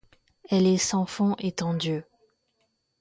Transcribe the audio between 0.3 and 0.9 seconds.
Elle est